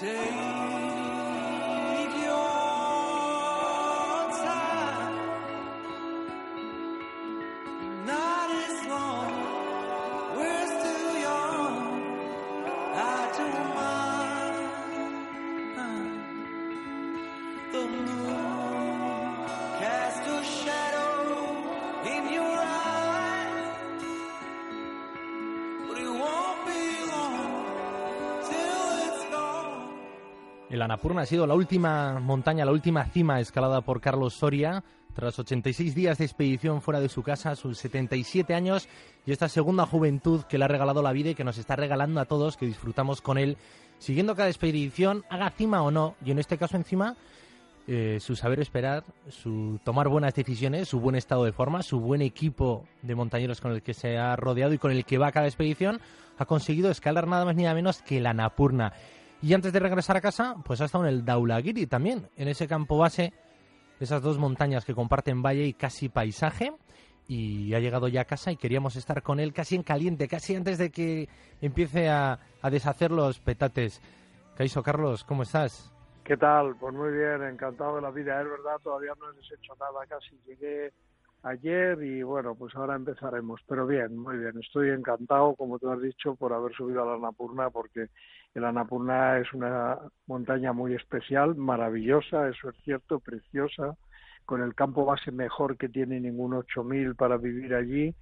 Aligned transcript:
Take 0.00 1.13
El 30.74 30.82
Anapurna 30.82 31.22
ha 31.22 31.26
sido 31.26 31.46
la 31.46 31.54
última 31.54 32.18
montaña, 32.18 32.64
la 32.64 32.72
última 32.72 33.04
cima 33.04 33.38
escalada 33.38 33.82
por 33.82 34.00
Carlos 34.00 34.34
Soria, 34.34 34.82
tras 35.14 35.38
86 35.38 35.94
días 35.94 36.18
de 36.18 36.24
expedición 36.24 36.82
fuera 36.82 36.98
de 36.98 37.08
su 37.08 37.22
casa, 37.22 37.54
sus 37.54 37.78
77 37.78 38.54
años 38.54 38.88
y 39.24 39.30
esta 39.30 39.48
segunda 39.48 39.86
juventud 39.86 40.42
que 40.48 40.58
le 40.58 40.64
ha 40.64 40.68
regalado 40.68 41.00
la 41.00 41.12
vida 41.12 41.30
y 41.30 41.36
que 41.36 41.44
nos 41.44 41.58
está 41.58 41.76
regalando 41.76 42.20
a 42.20 42.24
todos, 42.24 42.56
que 42.56 42.66
disfrutamos 42.66 43.20
con 43.20 43.38
él, 43.38 43.56
siguiendo 44.00 44.34
cada 44.34 44.48
expedición, 44.48 45.24
haga 45.30 45.50
cima 45.50 45.80
o 45.80 45.92
no, 45.92 46.16
y 46.24 46.32
en 46.32 46.40
este 46.40 46.58
caso 46.58 46.76
encima, 46.76 47.14
eh, 47.86 48.18
su 48.20 48.34
saber 48.34 48.58
esperar, 48.58 49.04
su 49.28 49.78
tomar 49.84 50.08
buenas 50.08 50.34
decisiones, 50.34 50.88
su 50.88 50.98
buen 50.98 51.14
estado 51.14 51.44
de 51.44 51.52
forma, 51.52 51.84
su 51.84 52.00
buen 52.00 52.20
equipo 52.20 52.84
de 53.02 53.14
montañeros 53.14 53.60
con 53.60 53.70
el 53.70 53.80
que 53.80 53.94
se 53.94 54.18
ha 54.18 54.34
rodeado 54.34 54.74
y 54.74 54.78
con 54.78 54.90
el 54.90 55.04
que 55.04 55.18
va 55.18 55.30
cada 55.30 55.46
expedición, 55.46 56.00
ha 56.36 56.46
conseguido 56.46 56.90
escalar 56.90 57.28
nada 57.28 57.44
más 57.44 57.54
ni 57.54 57.62
nada 57.62 57.76
menos 57.76 58.02
que 58.02 58.20
la 58.20 58.30
Anapurna. 58.30 58.92
Y 59.44 59.52
antes 59.52 59.74
de 59.74 59.78
regresar 59.78 60.16
a 60.16 60.22
casa, 60.22 60.54
pues 60.64 60.80
ha 60.80 60.86
estado 60.86 61.04
en 61.04 61.12
el 61.12 61.22
Daulagiri 61.22 61.86
también, 61.86 62.30
en 62.38 62.48
ese 62.48 62.66
campo 62.66 62.96
base, 62.96 63.34
esas 64.00 64.22
dos 64.22 64.38
montañas 64.38 64.86
que 64.86 64.94
comparten 64.94 65.42
valle 65.42 65.66
y 65.66 65.74
casi 65.74 66.08
paisaje. 66.08 66.72
Y 67.28 67.74
ha 67.74 67.78
llegado 67.78 68.08
ya 68.08 68.22
a 68.22 68.24
casa 68.24 68.52
y 68.52 68.56
queríamos 68.56 68.96
estar 68.96 69.22
con 69.22 69.40
él 69.40 69.52
casi 69.52 69.76
en 69.76 69.82
caliente, 69.82 70.28
casi 70.28 70.54
antes 70.54 70.78
de 70.78 70.90
que 70.90 71.28
empiece 71.60 72.08
a, 72.08 72.38
deshacer 72.70 73.10
los 73.10 73.38
petates. 73.38 74.00
Caiso 74.56 74.82
Carlos, 74.82 75.24
¿cómo 75.24 75.42
estás? 75.42 75.92
¿Qué 76.24 76.38
tal? 76.38 76.74
Pues 76.76 76.94
muy 76.94 77.12
bien, 77.12 77.42
encantado 77.42 77.96
de 77.96 78.00
la 78.00 78.10
vida. 78.10 78.40
Es 78.40 78.48
verdad, 78.48 78.78
todavía 78.82 79.12
no 79.20 79.30
he 79.30 79.36
deshecho 79.36 79.74
nada, 79.78 80.06
casi 80.08 80.38
llegué 80.46 80.90
ayer 81.42 82.02
y 82.02 82.22
bueno, 82.22 82.54
pues 82.54 82.74
ahora 82.76 82.96
empezaremos. 82.96 83.60
Pero 83.68 83.86
bien, 83.86 84.16
muy 84.16 84.38
bien. 84.38 84.58
Estoy 84.58 84.88
encantado, 84.88 85.54
como 85.54 85.78
tú 85.78 85.90
has 85.90 86.00
dicho, 86.00 86.34
por 86.34 86.54
haber 86.54 86.74
subido 86.74 87.02
a 87.02 87.12
la 87.14 87.18
Napurna 87.18 87.68
porque 87.68 88.08
el 88.54 88.64
Annapurna 88.64 89.38
es 89.38 89.52
una 89.52 89.98
montaña 90.26 90.72
muy 90.72 90.94
especial, 90.94 91.56
maravillosa, 91.56 92.48
eso 92.48 92.70
es 92.70 92.76
cierto, 92.84 93.18
preciosa, 93.18 93.96
con 94.46 94.62
el 94.62 94.74
campo 94.74 95.04
base 95.04 95.32
mejor 95.32 95.76
que 95.76 95.88
tiene 95.88 96.20
ningún 96.20 96.54
8000 96.54 97.16
para 97.16 97.36
vivir 97.36 97.74
allí, 97.74 98.14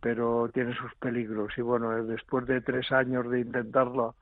pero 0.00 0.48
tiene 0.52 0.74
sus 0.76 0.94
peligros. 0.94 1.52
Y 1.56 1.62
bueno, 1.62 2.04
después 2.04 2.46
de 2.46 2.60
tres 2.60 2.92
años 2.92 3.28
de 3.30 3.40
intentarlo 3.40 4.14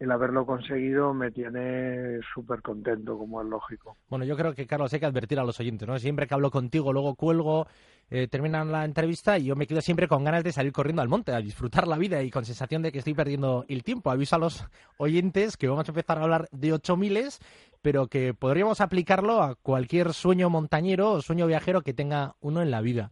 el 0.00 0.10
haberlo 0.10 0.46
conseguido 0.46 1.12
me 1.12 1.30
tiene 1.30 2.20
súper 2.32 2.62
contento, 2.62 3.18
como 3.18 3.42
es 3.42 3.46
lógico. 3.46 3.98
Bueno, 4.08 4.24
yo 4.24 4.34
creo 4.34 4.54
que, 4.54 4.66
Carlos, 4.66 4.92
hay 4.94 5.00
que 5.00 5.06
advertir 5.06 5.38
a 5.38 5.44
los 5.44 5.60
oyentes, 5.60 5.86
¿no? 5.86 5.98
Siempre 5.98 6.26
que 6.26 6.32
hablo 6.32 6.50
contigo, 6.50 6.90
luego 6.90 7.14
cuelgo, 7.16 7.66
eh, 8.08 8.26
terminan 8.26 8.72
la 8.72 8.86
entrevista 8.86 9.38
y 9.38 9.44
yo 9.44 9.56
me 9.56 9.66
quedo 9.66 9.82
siempre 9.82 10.08
con 10.08 10.24
ganas 10.24 10.42
de 10.42 10.52
salir 10.52 10.72
corriendo 10.72 11.02
al 11.02 11.10
monte, 11.10 11.34
a 11.34 11.40
disfrutar 11.42 11.86
la 11.86 11.98
vida 11.98 12.22
y 12.22 12.30
con 12.30 12.46
sensación 12.46 12.80
de 12.80 12.92
que 12.92 12.98
estoy 12.98 13.12
perdiendo 13.12 13.66
el 13.68 13.84
tiempo. 13.84 14.10
Aviso 14.10 14.36
a 14.36 14.38
los 14.38 14.64
oyentes 14.96 15.58
que 15.58 15.68
vamos 15.68 15.86
a 15.86 15.92
empezar 15.92 16.18
a 16.18 16.22
hablar 16.22 16.48
de 16.50 16.72
ocho 16.72 16.96
miles, 16.96 17.38
pero 17.82 18.06
que 18.06 18.32
podríamos 18.32 18.80
aplicarlo 18.80 19.42
a 19.42 19.54
cualquier 19.56 20.14
sueño 20.14 20.48
montañero 20.48 21.12
o 21.12 21.20
sueño 21.20 21.46
viajero 21.46 21.82
que 21.82 21.92
tenga 21.92 22.36
uno 22.40 22.62
en 22.62 22.70
la 22.70 22.80
vida. 22.80 23.10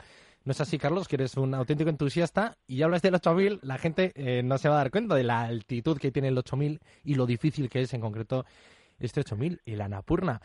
¿No 0.49 0.53
es 0.53 0.63
así, 0.63 0.79
Carlos? 0.79 1.09
Que 1.09 1.17
eres 1.17 1.37
un 1.37 1.53
auténtico 1.53 1.91
entusiasta 1.91 2.57
y 2.67 2.79
ya 2.79 2.87
hablas 2.87 3.03
del 3.03 3.15
8000, 3.15 3.61
la 3.61 3.77
gente 3.77 4.13
eh, 4.15 4.43
no 4.43 4.57
se 4.57 4.71
va 4.71 4.77
a 4.77 4.79
dar 4.79 4.91
cuenta 4.91 5.15
de 5.15 5.23
la 5.23 5.43
altitud 5.43 5.99
que 5.99 6.11
tiene 6.11 6.29
el 6.29 6.39
8000 6.39 6.81
y 7.05 7.17
lo 7.17 7.27
difícil 7.27 7.69
que 7.69 7.83
es 7.83 7.93
en 7.93 8.01
concreto 8.01 8.47
este 8.99 9.21
8000 9.21 9.61
y 9.67 9.77
la 9.77 9.85
Anapurna. 9.85 10.41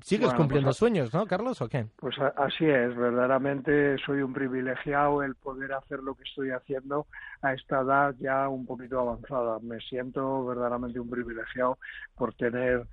¿Sigues 0.00 0.32
cumpliendo 0.32 0.68
pues, 0.68 0.78
sueños, 0.78 1.12
no, 1.12 1.26
Carlos, 1.26 1.60
o 1.60 1.68
qué? 1.68 1.84
Pues 1.96 2.16
así 2.18 2.64
es, 2.64 2.96
verdaderamente 2.96 3.98
soy 4.06 4.22
un 4.22 4.32
privilegiado 4.32 5.22
el 5.22 5.34
poder 5.34 5.74
hacer 5.74 5.98
lo 5.98 6.14
que 6.14 6.22
estoy 6.22 6.48
haciendo 6.48 7.06
a 7.42 7.52
esta 7.52 7.82
edad 7.82 8.14
ya 8.20 8.48
un 8.48 8.64
poquito 8.64 9.00
avanzada. 9.00 9.58
Me 9.60 9.80
siento 9.80 10.46
verdaderamente 10.46 10.98
un 10.98 11.10
privilegiado 11.10 11.76
por 12.16 12.32
tener, 12.32 12.86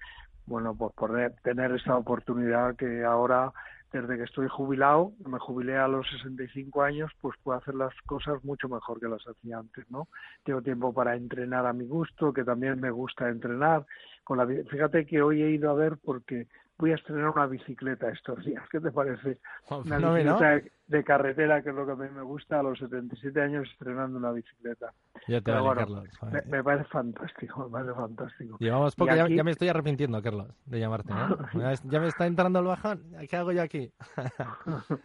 bueno, 0.46 0.76
pues 0.76 0.92
por 0.94 1.18
tener 1.42 1.72
esta 1.72 1.96
oportunidad 1.96 2.76
que 2.76 3.06
ahora 3.06 3.54
desde 3.92 4.18
que 4.18 4.24
estoy 4.24 4.48
jubilado, 4.48 5.14
me 5.26 5.40
jubilé 5.40 5.78
a 5.78 5.88
los 5.88 6.08
65 6.10 6.84
años, 6.84 7.12
pues 7.22 7.36
puedo 7.44 7.58
hacer 7.58 7.76
las 7.76 7.94
cosas 8.06 8.44
mucho 8.44 8.70
mejor 8.70 9.00
que 9.00 9.08
las 9.08 9.28
hacía 9.28 9.58
antes, 9.58 9.90
¿no? 9.90 10.08
Tengo 10.44 10.62
tiempo 10.62 10.94
para 10.94 11.16
entrenar 11.16 11.66
a 11.66 11.74
mi 11.74 11.88
gusto, 11.88 12.32
que 12.32 12.44
también 12.44 12.80
me 12.80 12.92
gusta 12.92 13.30
entrenar. 13.30 13.86
Con 14.24 14.38
la, 14.38 14.46
fíjate 14.46 15.06
que 15.06 15.22
hoy 15.22 15.42
he 15.42 15.50
ido 15.52 15.72
a 15.72 15.74
ver 15.74 15.98
porque 16.04 16.48
voy 16.80 16.94
a 16.94 16.96
estrenar 16.96 17.30
una 17.30 17.46
bicicleta 17.46 18.10
estos 18.10 18.44
días. 18.44 18.64
¿Qué 18.72 18.80
te 18.80 18.90
parece? 18.92 19.38
Una 19.70 19.98
bicicleta 19.98 20.62
de 20.88 21.04
carretera, 21.04 21.62
que 21.62 21.70
es 21.70 21.76
lo 21.76 21.86
que 21.86 21.92
a 21.92 21.96
mí 21.96 22.08
me 22.10 22.24
gusta, 22.24 22.62
a 22.62 22.64
los 22.64 22.80
77 22.80 23.40
años 23.42 23.68
estrenando 23.70 24.18
una 24.18 24.32
bicicleta. 24.32 24.94
Ya 25.28 25.42
te 25.42 25.52
vale, 25.52 25.76
Carlos. 25.76 26.08
Me, 26.48 26.64
parece 26.64 26.86
fantástico, 26.86 27.66
me 27.66 27.70
parece 27.70 27.94
fantástico. 27.94 28.58
Llevamos 28.60 28.96
poco, 28.96 29.14
ya, 29.14 29.44
me 29.44 29.52
estoy 29.52 29.68
arrepintiendo, 29.68 30.22
Carlos, 30.24 30.48
de 30.66 30.80
llamarte. 30.80 31.14
ya 31.84 32.00
me 32.00 32.08
está 32.08 32.26
entrando 32.26 32.60
el 32.60 32.66
bajón. 32.66 33.04
¿Qué 33.30 33.36
hago 33.36 33.52
yo 33.52 33.62
aquí? 33.62 33.92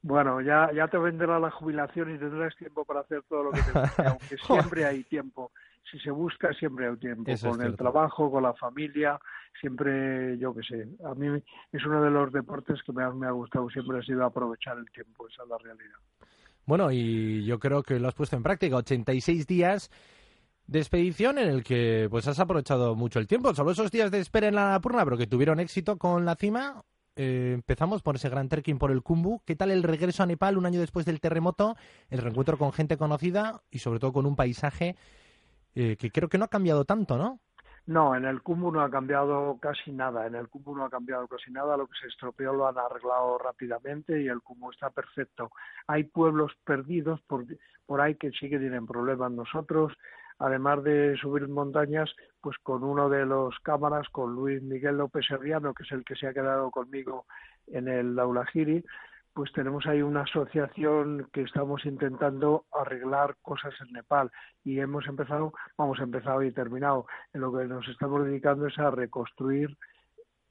Bueno, 0.00 0.40
ya, 0.40 0.70
ya 0.72 0.86
te 0.86 0.96
vendrá 0.96 1.40
la 1.40 1.50
jubilación 1.50 2.14
y 2.14 2.18
tendrás 2.18 2.54
tiempo 2.56 2.84
para 2.84 3.00
hacer 3.00 3.24
todo 3.28 3.42
lo 3.42 3.50
que 3.50 3.62
te 3.62 3.72
guste, 3.72 4.02
aunque 4.06 4.36
siempre 4.38 4.84
hay 4.84 5.02
tiempo 5.02 5.50
si 5.90 5.98
se 6.00 6.10
busca 6.10 6.52
siempre 6.54 6.88
hay 6.88 6.96
tiempo, 6.96 7.32
con 7.40 7.62
el 7.62 7.76
trabajo, 7.76 8.30
con 8.30 8.42
la 8.42 8.54
familia, 8.54 9.18
siempre, 9.60 10.38
yo 10.38 10.54
qué 10.54 10.62
sé, 10.62 10.88
a 11.04 11.14
mí 11.14 11.42
es 11.72 11.86
uno 11.86 12.02
de 12.02 12.10
los 12.10 12.32
deportes 12.32 12.82
que 12.84 12.92
más 12.92 13.14
me 13.14 13.26
ha 13.26 13.30
gustado, 13.30 13.68
siempre 13.70 13.98
ha 13.98 14.02
sido 14.02 14.24
aprovechar 14.24 14.78
el 14.78 14.90
tiempo, 14.90 15.26
esa 15.28 15.42
es 15.42 15.48
la 15.48 15.58
realidad. 15.58 15.98
Bueno, 16.66 16.92
y 16.92 17.44
yo 17.44 17.58
creo 17.58 17.82
que 17.82 17.98
lo 17.98 18.08
has 18.08 18.14
puesto 18.14 18.36
en 18.36 18.42
práctica, 18.42 18.76
86 18.76 19.46
días 19.46 19.90
de 20.66 20.80
expedición 20.80 21.38
en 21.38 21.48
el 21.48 21.64
que 21.64 22.08
pues 22.10 22.28
has 22.28 22.38
aprovechado 22.38 22.94
mucho 22.94 23.18
el 23.18 23.26
tiempo, 23.26 23.54
solo 23.54 23.70
esos 23.70 23.90
días 23.90 24.10
de 24.10 24.20
espera 24.20 24.48
en 24.48 24.54
la 24.54 24.70
Napurna, 24.70 25.04
pero 25.04 25.16
que 25.16 25.26
tuvieron 25.26 25.60
éxito 25.60 25.96
con 25.96 26.24
la 26.24 26.36
cima. 26.36 26.82
Eh, 27.16 27.52
empezamos 27.54 28.02
por 28.02 28.14
ese 28.14 28.28
gran 28.28 28.48
trekking 28.48 28.78
por 28.78 28.92
el 28.92 29.02
Kumbu. 29.02 29.40
¿Qué 29.44 29.56
tal 29.56 29.72
el 29.72 29.82
regreso 29.82 30.22
a 30.22 30.26
Nepal 30.26 30.56
un 30.56 30.66
año 30.66 30.78
después 30.78 31.04
del 31.04 31.20
terremoto? 31.20 31.74
El 32.10 32.18
reencuentro 32.18 32.58
con 32.58 32.72
gente 32.72 32.96
conocida 32.96 33.62
y 33.70 33.80
sobre 33.80 33.98
todo 33.98 34.12
con 34.12 34.26
un 34.26 34.36
paisaje 34.36 34.94
eh, 35.80 35.96
que 35.96 36.10
creo 36.10 36.28
que 36.28 36.38
no 36.38 36.46
ha 36.46 36.48
cambiado 36.48 36.84
tanto, 36.84 37.16
¿no? 37.16 37.38
No, 37.86 38.16
en 38.16 38.24
el 38.24 38.42
Kumbu 38.42 38.72
no 38.72 38.82
ha 38.82 38.90
cambiado 38.90 39.58
casi 39.62 39.92
nada. 39.92 40.26
En 40.26 40.34
el 40.34 40.48
Kumbu 40.48 40.74
no 40.74 40.84
ha 40.84 40.90
cambiado 40.90 41.28
casi 41.28 41.52
nada. 41.52 41.76
Lo 41.76 41.86
que 41.86 41.96
se 42.00 42.08
estropeó 42.08 42.52
lo 42.52 42.66
han 42.66 42.76
arreglado 42.76 43.38
rápidamente 43.38 44.20
y 44.20 44.26
el 44.26 44.42
Kumbu 44.42 44.72
está 44.72 44.90
perfecto. 44.90 45.52
Hay 45.86 46.02
pueblos 46.02 46.50
perdidos 46.64 47.20
por, 47.28 47.44
por 47.86 48.00
ahí 48.00 48.16
que 48.16 48.32
sí 48.32 48.50
que 48.50 48.58
tienen 48.58 48.88
problemas. 48.88 49.30
Nosotros, 49.30 49.92
además 50.40 50.82
de 50.82 51.16
subir 51.16 51.46
montañas, 51.46 52.12
pues 52.40 52.56
con 52.60 52.82
uno 52.82 53.08
de 53.08 53.24
los 53.24 53.56
cámaras, 53.60 54.08
con 54.10 54.34
Luis 54.34 54.60
Miguel 54.60 54.98
López 54.98 55.30
Herriano, 55.30 55.74
que 55.74 55.84
es 55.84 55.92
el 55.92 56.04
que 56.04 56.16
se 56.16 56.26
ha 56.26 56.34
quedado 56.34 56.72
conmigo 56.72 57.26
en 57.68 57.86
el 57.86 58.16
Laulajiri, 58.16 58.84
pues 59.38 59.52
tenemos 59.52 59.86
ahí 59.86 60.02
una 60.02 60.22
asociación 60.22 61.28
que 61.32 61.42
estamos 61.42 61.86
intentando 61.86 62.64
arreglar 62.72 63.36
cosas 63.40 63.72
en 63.80 63.92
Nepal 63.92 64.32
y 64.64 64.80
hemos 64.80 65.06
empezado, 65.06 65.52
vamos, 65.76 66.00
empezado 66.00 66.42
y 66.42 66.50
terminado. 66.50 67.06
En 67.32 67.42
lo 67.42 67.56
que 67.56 67.64
nos 67.66 67.86
estamos 67.86 68.24
dedicando 68.24 68.66
es 68.66 68.76
a 68.80 68.90
reconstruir 68.90 69.78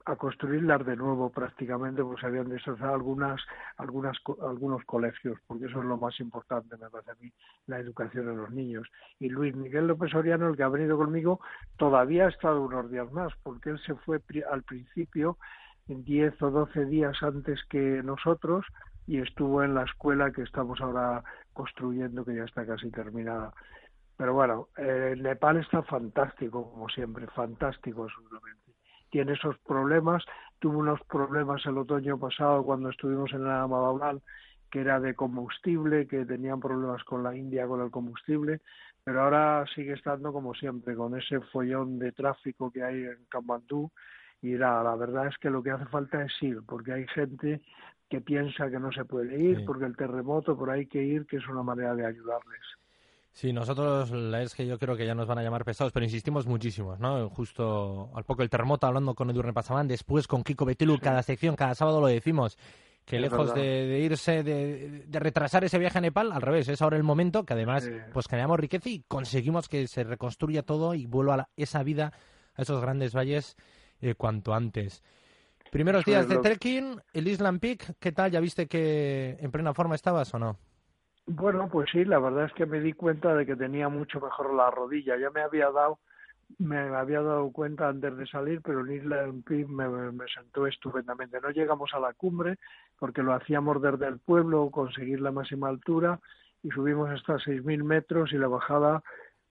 a 0.06 0.16
construirlas 0.16 0.86
de 0.86 0.96
nuevo 0.96 1.30
prácticamente, 1.30 2.02
pues 2.02 2.24
habían 2.24 2.48
destrozado 2.48 2.94
algunas, 2.94 3.42
algunas, 3.76 4.16
algunos 4.42 4.86
colegios, 4.86 5.38
porque 5.48 5.66
eso 5.66 5.80
es 5.80 5.86
lo 5.86 5.98
más 5.98 6.18
importante, 6.22 6.78
me 6.78 6.90
parece 6.90 7.12
a 7.12 7.16
mí, 7.16 7.30
la 7.66 7.80
educación 7.80 8.28
de 8.28 8.36
los 8.36 8.52
niños. 8.52 8.88
Y 9.20 9.28
Luis 9.28 9.54
Miguel 9.54 9.88
López 9.88 10.16
Oriano, 10.16 10.48
el 10.48 10.56
que 10.56 10.64
ha 10.64 10.70
venido 10.70 10.96
conmigo, 10.96 11.42
todavía 11.76 12.28
ha 12.28 12.30
estado 12.30 12.62
unos 12.62 12.90
días 12.90 13.12
más, 13.12 13.34
porque 13.44 13.72
él 13.72 13.80
se 13.86 13.96
fue 13.96 14.22
al 14.50 14.64
principio 14.64 15.38
10 15.88 16.42
o 16.42 16.52
12 16.52 16.86
días 16.86 17.22
antes 17.22 17.60
que 17.70 18.02
nosotros 18.04 18.66
y 19.08 19.20
estuvo 19.20 19.64
en 19.64 19.74
la 19.74 19.84
escuela 19.84 20.32
que 20.32 20.42
estamos 20.42 20.82
ahora 20.82 21.24
construyendo, 21.54 22.26
que 22.26 22.36
ya 22.36 22.44
está 22.44 22.66
casi 22.66 22.92
terminada. 22.92 23.54
Pero 24.18 24.34
bueno, 24.34 24.68
eh, 24.78 25.16
Nepal 25.18 25.58
está 25.58 25.84
fantástico, 25.84 26.72
como 26.72 26.90
siempre, 26.90 27.28
fantástico 27.28 28.04
absolutamente. 28.04 28.74
Tiene 29.10 29.34
esos 29.34 29.58
problemas, 29.60 30.26
tuvo 30.60 30.80
unos 30.80 31.00
problemas 31.04 31.66
el 31.66 31.78
otoño 31.78 32.20
pasado 32.20 32.64
cuando 32.64 32.90
estuvimos 32.90 33.32
en 33.32 33.46
la 33.46 33.62
Amababal, 33.62 34.22
que 34.70 34.82
era 34.82 35.00
de 35.00 35.16
combustible, 35.16 36.08
que 36.08 36.26
tenían 36.26 36.60
problemas 36.60 37.04
con 37.04 37.24
la 37.24 37.36
India 37.36 37.68
con 37.68 37.82
el 37.82 37.92
combustible, 37.92 38.60
pero 39.04 39.24
ahora 39.24 39.66
sigue 39.74 39.94
estando 39.94 40.34
como 40.34 40.54
siempre, 40.54 40.96
con 40.96 41.18
ese 41.18 41.40
follón 41.40 42.00
de 42.00 42.12
tráfico 42.12 42.72
que 42.72 42.84
hay 42.84 43.04
en 43.04 43.26
Kamandú. 43.30 43.90
Y 44.42 44.56
la, 44.56 44.84
la 44.84 44.96
verdad 44.96 45.28
es 45.28 45.38
que 45.38 45.50
lo 45.50 45.64
que 45.64 45.72
hace 45.72 45.86
falta 45.86 46.24
es 46.24 46.32
ir, 46.42 46.62
porque 46.66 46.94
hay 46.94 47.08
gente 47.08 47.62
que 48.10 48.22
piensa 48.22 48.70
que 48.70 48.80
no 48.80 48.92
se 48.92 49.06
puede 49.06 49.38
ir, 49.40 49.66
porque 49.66 49.86
el 49.86 49.96
terremoto, 49.96 50.58
por 50.58 50.70
ahí 50.70 50.82
hay 50.82 50.86
que 50.86 51.04
ir, 51.04 51.26
que 51.26 51.38
es 51.38 51.48
una 51.48 51.64
manera 51.64 51.94
de 51.96 52.06
ayudarles. 52.06 52.62
Sí, 53.32 53.54
nosotros 53.54 54.10
la 54.12 54.42
es 54.42 54.56
que 54.56 54.66
yo 54.66 54.80
creo 54.80 54.96
que 54.96 55.06
ya 55.06 55.14
nos 55.14 55.28
van 55.28 55.38
a 55.38 55.44
llamar 55.44 55.64
pesados, 55.64 55.94
pero 55.94 56.06
insistimos 56.06 56.48
muchísimo, 56.48 56.96
¿no? 56.98 57.30
Justo 57.30 58.10
al 58.16 58.24
poco 58.24 58.42
el 58.42 58.50
terremoto, 58.50 58.88
hablando 58.88 59.14
con 59.14 59.30
Edurne 59.30 59.54
Pasamán, 59.54 59.88
después 59.88 60.28
con 60.28 60.44
Kiko 60.44 60.66
Betilu, 60.66 60.98
cada 61.00 61.22
sección, 61.22 61.56
cada 61.56 61.76
sábado 61.76 62.02
lo 62.02 62.08
decimos, 62.08 62.58
que 63.06 63.20
lejos 63.20 63.54
de, 63.54 64.00
irse, 64.00 64.42
de, 64.44 65.06
retrasar 65.20 65.64
ese 65.64 65.78
viaje 65.78 66.00
a 66.00 66.02
Nepal, 66.02 66.32
al 66.32 66.42
revés, 66.42 66.68
es 66.68 66.82
ahora 66.82 66.98
el 66.98 67.04
momento 67.04 67.46
que 67.46 67.54
además 67.54 67.88
pues 68.12 68.28
generamos 68.28 68.60
riqueza 68.60 68.90
y 68.90 69.04
conseguimos 69.08 69.70
que 69.70 69.88
se 69.88 70.04
reconstruya 70.04 70.64
todo 70.64 70.96
y 70.96 71.06
vuelva 71.06 71.36
a 71.36 71.50
esa 71.58 71.84
vida, 71.84 72.14
a 72.56 72.64
esos 72.64 72.82
grandes 72.82 73.14
valles 73.14 73.56
eh, 74.02 74.16
cuanto 74.16 74.54
antes. 74.54 75.04
Primeros 75.72 76.06
días 76.06 76.28
de 76.30 76.38
trekking, 76.38 77.02
el 77.14 77.28
Island 77.28 77.60
Peak, 77.60 77.96
¿qué 78.00 78.12
tal? 78.12 78.32
¿Ya 78.32 78.40
viste 78.40 78.68
que 78.68 79.38
en 79.40 79.52
plena 79.52 79.74
forma 79.74 79.96
estabas 79.96 80.34
o 80.34 80.40
no? 80.40 80.58
Bueno, 81.26 81.68
pues 81.70 81.90
sí, 81.92 82.06
la 82.06 82.20
verdad 82.20 82.46
es 82.46 82.54
que 82.54 82.66
me 82.66 82.80
di 82.80 82.94
cuenta 82.94 83.36
de 83.36 83.46
que 83.46 83.56
tenía 83.56 83.90
mucho 83.90 84.22
mejor 84.22 84.54
la 84.54 84.72
rodilla. 84.72 85.18
Ya 85.18 85.30
me 85.30 85.42
había 85.42 85.70
dado 85.72 86.00
me 86.60 86.78
había 86.78 87.22
dado 87.22 87.52
cuenta 87.52 87.90
antes 87.90 88.16
de 88.16 88.26
salir, 88.26 88.62
pero 88.62 88.80
el 88.80 88.92
Isla 88.92 89.30
Peak 89.46 89.68
me, 89.68 89.88
me 89.90 90.26
sentó 90.34 90.66
estupendamente. 90.66 91.42
No 91.42 91.50
llegamos 91.50 91.94
a 91.94 92.00
la 92.00 92.14
cumbre 92.14 92.58
porque 92.98 93.22
lo 93.22 93.34
hacíamos 93.34 93.82
desde 93.82 94.08
el 94.08 94.20
pueblo, 94.20 94.70
conseguir 94.72 95.20
la 95.20 95.32
máxima 95.32 95.68
altura 95.68 96.20
y 96.64 96.70
subimos 96.70 97.10
hasta 97.10 97.36
6.000 97.36 97.84
metros 97.84 98.32
y 98.34 98.38
la 98.38 98.48
bajada, 98.48 99.04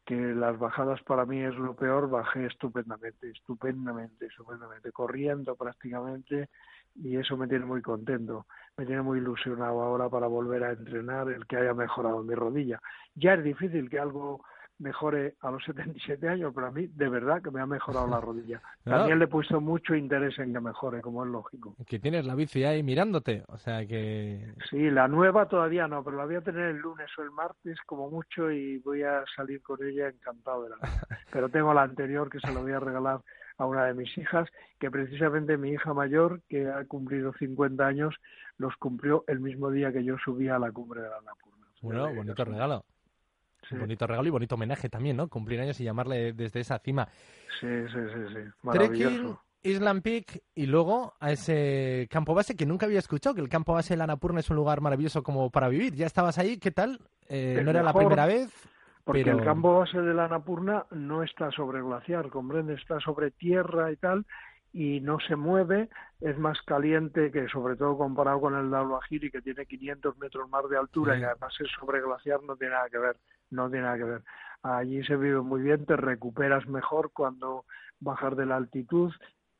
que 0.06 0.14
las 0.14 0.56
bajadas 0.56 1.02
para 1.02 1.26
mí 1.26 1.42
es 1.42 1.54
lo 1.56 1.74
peor, 1.74 2.08
bajé 2.08 2.46
estupendamente, 2.46 3.28
estupendamente, 3.28 4.26
estupendamente, 4.26 4.92
corriendo 4.92 5.56
prácticamente 5.56 6.48
y 6.94 7.16
eso 7.16 7.36
me 7.36 7.48
tiene 7.48 7.66
muy 7.66 7.82
contento, 7.82 8.46
me 8.76 8.86
tiene 8.86 9.02
muy 9.02 9.18
ilusionado 9.18 9.82
ahora 9.82 10.08
para 10.08 10.28
volver 10.28 10.62
a 10.62 10.72
entrenar 10.72 11.28
el 11.28 11.44
que 11.46 11.56
haya 11.56 11.74
mejorado 11.74 12.22
mi 12.22 12.36
rodilla. 12.36 12.80
Ya 13.16 13.34
es 13.34 13.42
difícil 13.42 13.90
que 13.90 13.98
algo 13.98 14.44
mejore 14.78 15.34
a 15.40 15.50
los 15.50 15.64
77 15.66 16.28
años, 16.28 16.52
pero 16.54 16.68
a 16.68 16.70
mí 16.70 16.86
de 16.86 17.08
verdad 17.08 17.42
que 17.42 17.50
me 17.50 17.60
ha 17.60 17.66
mejorado 17.66 18.06
la 18.06 18.20
rodilla. 18.20 18.60
También 18.84 19.18
le 19.18 19.24
he 19.24 19.28
puesto 19.28 19.60
mucho 19.60 19.94
interés 19.94 20.38
en 20.38 20.52
que 20.52 20.60
mejore, 20.60 21.00
como 21.00 21.24
es 21.24 21.30
lógico. 21.30 21.74
Que 21.86 21.98
tienes 21.98 22.24
la 22.24 22.34
bici 22.34 22.64
ahí 22.64 22.82
mirándote, 22.82 23.44
o 23.48 23.58
sea 23.58 23.86
que... 23.86 24.54
Sí, 24.70 24.90
la 24.90 25.08
nueva 25.08 25.46
todavía 25.46 25.88
no, 25.88 26.02
pero 26.04 26.16
la 26.16 26.24
voy 26.24 26.36
a 26.36 26.40
tener 26.40 26.66
el 26.66 26.78
lunes 26.78 27.08
o 27.18 27.22
el 27.22 27.30
martes 27.30 27.78
como 27.86 28.10
mucho 28.10 28.50
y 28.50 28.78
voy 28.78 29.02
a 29.02 29.24
salir 29.34 29.62
con 29.62 29.82
ella 29.82 30.08
encantado 30.08 30.64
de 30.64 30.70
la 30.70 30.76
Pero 31.32 31.48
tengo 31.48 31.74
la 31.74 31.82
anterior 31.82 32.30
que 32.30 32.40
se 32.40 32.52
la 32.52 32.60
voy 32.60 32.72
a 32.72 32.80
regalar 32.80 33.20
a 33.58 33.66
una 33.66 33.84
de 33.86 33.94
mis 33.94 34.16
hijas, 34.18 34.48
que 34.78 34.90
precisamente 34.90 35.56
mi 35.56 35.70
hija 35.70 35.94
mayor, 35.94 36.42
que 36.48 36.68
ha 36.68 36.84
cumplido 36.84 37.32
50 37.32 37.86
años, 37.86 38.14
los 38.58 38.76
cumplió 38.76 39.24
el 39.28 39.40
mismo 39.40 39.70
día 39.70 39.92
que 39.92 40.04
yo 40.04 40.16
subía 40.18 40.56
a 40.56 40.58
la 40.58 40.72
cumbre 40.72 41.00
de 41.00 41.08
la 41.08 41.20
Napurna. 41.22 41.66
Bueno, 41.80 42.14
bonito 42.14 42.44
regalo. 42.44 42.84
Bonito 43.70 44.06
regalo 44.06 44.28
y 44.28 44.30
bonito 44.30 44.54
homenaje 44.54 44.88
también, 44.88 45.16
¿no? 45.16 45.28
Cumplir 45.28 45.60
años 45.60 45.80
y 45.80 45.84
llamarle 45.84 46.32
desde 46.32 46.60
esa 46.60 46.78
cima. 46.78 47.08
Sí, 47.60 47.66
sí, 47.88 47.98
sí, 48.14 48.34
sí. 48.34 48.50
Maravilloso. 48.62 49.42
Island 49.62 50.02
Peak 50.02 50.42
y 50.54 50.66
luego 50.66 51.14
a 51.18 51.32
ese 51.32 52.06
campo 52.10 52.34
base 52.34 52.54
que 52.54 52.66
nunca 52.66 52.86
había 52.86 53.00
escuchado, 53.00 53.34
que 53.34 53.40
el 53.40 53.48
campo 53.48 53.74
base 53.74 53.94
de 53.94 53.98
la 53.98 54.06
Napurna 54.06 54.40
es 54.40 54.50
un 54.50 54.56
lugar 54.56 54.80
maravilloso 54.80 55.22
como 55.22 55.50
para 55.50 55.68
vivir. 55.68 55.94
¿Ya 55.94 56.06
estabas 56.06 56.38
ahí? 56.38 56.58
¿Qué 56.58 56.70
tal? 56.70 57.00
Eh, 57.28 57.60
¿No 57.64 57.70
era 57.70 57.82
la 57.82 57.92
primera 57.92 58.26
vez? 58.26 58.52
Porque 59.04 59.30
el 59.30 59.42
campo 59.42 59.78
base 59.78 60.00
de 60.00 60.14
la 60.14 60.28
Napurna 60.28 60.84
no 60.90 61.22
está 61.22 61.50
sobre 61.50 61.80
glaciar, 61.80 62.28
comprende, 62.28 62.74
está 62.74 62.98
sobre 63.00 63.30
tierra 63.30 63.92
y 63.92 63.96
tal, 63.96 64.26
y 64.72 65.00
no 65.00 65.18
se 65.20 65.36
mueve, 65.36 65.88
es 66.20 66.36
más 66.38 66.60
caliente 66.62 67.30
que 67.30 67.46
sobre 67.48 67.76
todo 67.76 67.96
comparado 67.96 68.40
con 68.40 68.56
el 68.56 68.68
de 68.68 68.76
Al-Bajiri 68.76 69.30
que 69.30 69.42
tiene 69.42 69.64
500 69.64 70.18
metros 70.18 70.48
más 70.50 70.68
de 70.68 70.76
altura 70.76 71.16
y 71.16 71.22
además 71.22 71.54
es 71.60 71.68
sobre 71.78 72.02
glaciar, 72.02 72.42
no 72.42 72.56
tiene 72.56 72.74
nada 72.74 72.88
que 72.90 72.98
ver 72.98 73.16
no 73.50 73.70
tiene 73.70 73.84
nada 73.84 73.98
que 73.98 74.04
ver. 74.04 74.22
Allí 74.62 75.04
se 75.04 75.16
vive 75.16 75.40
muy 75.40 75.62
bien, 75.62 75.86
te 75.86 75.96
recuperas 75.96 76.66
mejor 76.66 77.12
cuando 77.12 77.64
bajas 78.00 78.36
de 78.36 78.46
la 78.46 78.56
altitud, 78.56 79.12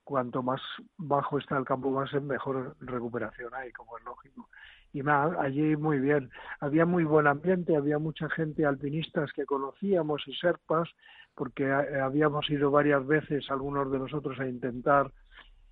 cuanto 0.04 0.42
más 0.42 0.60
bajo 0.96 1.38
está 1.38 1.56
el 1.56 1.64
campo 1.64 1.92
base, 1.92 2.20
mejor 2.20 2.76
recuperación 2.80 3.52
hay, 3.54 3.72
como 3.72 3.98
es 3.98 4.04
lógico. 4.04 4.48
Y 4.92 5.02
nada, 5.02 5.40
allí 5.42 5.76
muy 5.76 5.98
bien. 5.98 6.30
Había 6.60 6.86
muy 6.86 7.04
buen 7.04 7.26
ambiente, 7.26 7.76
había 7.76 7.98
mucha 7.98 8.28
gente 8.30 8.64
alpinistas 8.64 9.32
que 9.32 9.44
conocíamos 9.44 10.22
y 10.26 10.34
serpas, 10.34 10.88
porque 11.34 11.70
habíamos 11.70 12.48
ido 12.48 12.70
varias 12.70 13.06
veces 13.06 13.50
algunos 13.50 13.90
de 13.90 13.98
nosotros 13.98 14.40
a 14.40 14.46
intentar 14.46 15.10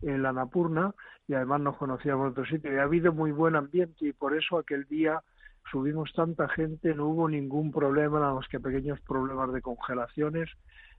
en 0.03 0.23
la 0.23 0.33
Napurna 0.33 0.95
y 1.27 1.35
además 1.35 1.61
nos 1.61 1.77
conocíamos 1.77 2.27
en 2.27 2.33
otro 2.33 2.45
sitio. 2.45 2.73
Y 2.73 2.77
ha 2.77 2.83
habido 2.83 3.13
muy 3.13 3.33
buen 3.33 3.57
ambiente 3.57 4.07
y 4.07 4.13
por 4.13 4.37
eso 4.37 4.59
aquel 4.59 4.85
día 4.85 5.23
subimos 5.71 6.13
tanta 6.13 6.49
gente, 6.49 6.95
no 6.95 7.09
hubo 7.09 7.29
ningún 7.29 7.73
problema, 7.73 8.21
nada 8.21 8.35
más 8.35 8.49
que 8.49 8.61
pequeños 8.61 9.01
problemas 9.01 9.53
de 9.53 9.63
congelaciones 9.63 10.51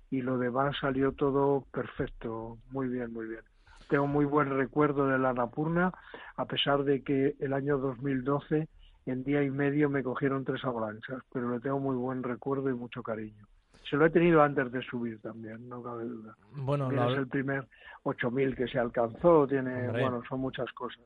y 0.10 0.22
lo 0.22 0.38
demás 0.38 0.76
salió 0.80 1.12
todo 1.12 1.66
perfecto, 1.72 2.58
muy 2.72 2.88
bien, 2.88 3.14
muy 3.14 3.28
bien. 3.28 3.42
Tengo 3.90 4.08
muy 4.08 4.26
buen 4.26 4.50
recuerdo 4.50 5.08
de 5.08 5.20
la 5.20 5.34
Napurna, 5.34 5.92
a 6.38 6.46
pesar 6.46 6.84
de 6.84 7.04
que 7.04 7.36
el 7.40 7.54
año 7.54 7.78
2012 7.78 8.68
en 9.06 9.24
día 9.24 9.44
y 9.44 9.52
medio 9.52 9.90
me 9.90 10.04
cogieron 10.04 10.44
tres 10.44 10.64
avalanchas, 10.66 11.22
pero 11.32 11.52
le 11.52 11.60
tengo 11.60 11.80
muy 11.80 11.96
buen 11.96 12.24
recuerdo 12.24 12.70
y 12.70 12.74
mucho 12.74 13.04
cariño. 13.04 13.46
Se 13.88 13.98
lo 13.98 14.08
he 14.08 14.10
tenido 14.10 14.42
antes 14.42 14.72
de 14.72 14.82
subir 14.82 15.20
también, 15.22 15.70
no 15.70 15.84
cabe 15.84 16.06
duda. 16.06 16.36
Bueno, 16.56 16.90
es 16.90 17.18
el 17.18 17.28
primer 17.28 17.68
8000 18.02 18.56
que 18.56 18.68
se 18.68 18.80
alcanzó, 18.80 19.46
tiene, 19.46 19.90
bueno, 19.90 20.24
son 20.28 20.40
muchas 20.40 20.72
cosas 20.74 21.06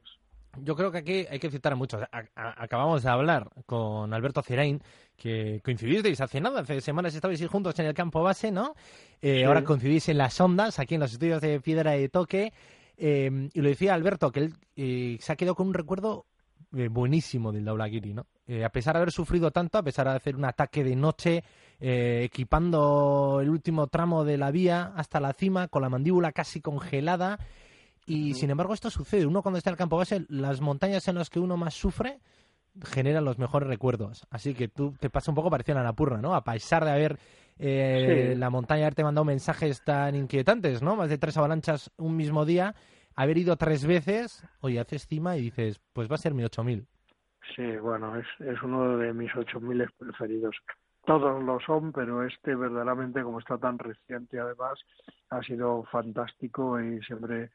yo 0.58 0.76
creo 0.76 0.92
que 0.92 0.98
aquí 1.00 1.26
hay 1.30 1.40
que 1.40 1.50
citar 1.50 1.76
mucho. 1.76 2.00
acabamos 2.34 3.04
de 3.04 3.10
hablar 3.10 3.50
con 3.66 4.14
Alberto 4.14 4.42
Cerain, 4.42 4.82
que 5.16 5.62
coincidisteis 5.64 6.20
hace 6.22 6.40
nada, 6.40 6.62
hace 6.62 6.82
semanas 6.82 7.14
estabais 7.14 7.46
juntos 7.48 7.78
en 7.80 7.86
el 7.86 7.94
campo 7.94 8.24
base, 8.24 8.52
¿no? 8.52 8.76
Eh, 9.22 9.46
ahora 9.46 9.64
coincidís 9.64 10.10
en 10.10 10.18
las 10.18 10.40
ondas, 10.40 10.80
aquí 10.80 10.96
en 10.96 11.02
los 11.02 11.14
estudios 11.14 11.42
de 11.42 11.60
Piedra 11.60 11.92
de 11.92 12.10
Toque. 12.10 12.54
Eh, 12.98 13.50
y 13.54 13.62
lo 13.62 13.70
decía 13.70 13.94
Alberto, 13.94 14.32
que 14.32 14.40
él 14.40 14.54
eh, 14.76 15.18
se 15.22 15.32
ha 15.32 15.36
quedado 15.36 15.56
con 15.56 15.68
un 15.68 15.74
recuerdo 15.74 16.26
buenísimo 16.72 17.52
del 17.52 17.66
Daulagiri, 17.66 18.14
¿no? 18.14 18.28
a 18.64 18.70
pesar 18.70 18.94
de 18.94 19.00
haber 19.00 19.12
sufrido 19.12 19.50
tanto, 19.50 19.80
a 19.80 19.84
pesar 19.84 20.08
de 20.08 20.16
hacer 20.16 20.36
un 20.36 20.46
ataque 20.46 20.84
de 20.84 20.96
noche, 20.96 21.44
equipando 21.80 23.40
el 23.42 23.50
último 23.50 23.88
tramo 23.88 24.24
de 24.24 24.38
la 24.38 24.52
vía 24.52 24.94
hasta 24.96 25.20
la 25.20 25.34
cima, 25.34 25.68
con 25.68 25.82
la 25.82 25.90
mandíbula 25.90 26.32
casi 26.32 26.62
congelada, 26.62 27.40
y 28.10 28.34
sin 28.34 28.50
embargo 28.50 28.74
esto 28.74 28.90
sucede. 28.90 29.28
Uno 29.28 29.44
cuando 29.44 29.60
está 29.60 29.70
en 29.70 29.76
el 29.76 29.78
campo 29.78 29.98
base, 29.98 30.26
las 30.30 30.62
montañas 30.62 31.08
en 31.08 31.16
las 31.16 31.30
que 31.30 31.40
uno 31.40 31.58
más 31.58 31.76
sufre 31.76 32.20
generan 32.84 33.24
los 33.24 33.38
mejores 33.38 33.70
recuerdos. 33.70 34.26
Así 34.32 34.56
que 34.56 34.68
tú 34.68 34.96
te 35.00 35.12
pasa 35.12 35.30
un 35.30 35.36
poco 35.36 35.52
parecido 35.52 35.78
a 35.78 35.84
la 35.84 35.94
purra, 35.94 36.18
¿no? 36.18 36.34
A 36.34 36.44
pesar 36.44 36.86
de 36.86 36.92
haber 36.92 37.20
eh, 37.60 38.34
la 38.36 38.50
montaña 38.50 38.86
haberte 38.86 39.04
mandado 39.04 39.26
mensajes 39.26 39.84
tan 39.84 40.16
inquietantes, 40.16 40.82
¿no? 40.82 40.96
Más 40.96 41.10
de 41.10 41.20
tres 41.20 41.38
avalanchas 41.38 41.92
un 41.98 42.18
mismo 42.18 42.46
día, 42.46 42.74
haber 43.16 43.38
ido 43.38 43.56
tres 43.58 43.86
veces, 43.86 44.44
oye, 44.62 44.80
haces 44.80 45.06
cima 45.06 45.38
y 45.38 45.42
dices, 45.42 45.80
pues 45.94 46.10
va 46.10 46.16
a 46.16 46.20
ser 46.20 46.34
mi 46.34 46.44
8000. 46.44 46.88
Sí, 47.56 47.78
bueno, 47.78 48.16
es, 48.18 48.26
es 48.40 48.60
uno 48.64 48.98
de 48.98 49.14
mis 49.14 49.36
8000 49.36 49.88
preferidos. 50.00 50.56
Todos 51.06 51.44
lo 51.44 51.60
son, 51.60 51.92
pero 51.92 52.26
este 52.26 52.56
verdaderamente, 52.56 53.22
como 53.22 53.40
está 53.40 53.60
tan 53.60 53.78
reciente 53.78 54.40
además, 54.40 54.80
ha 55.30 55.42
sido 55.44 55.84
fantástico 55.92 56.80
y 56.82 57.02
siempre 57.04 57.52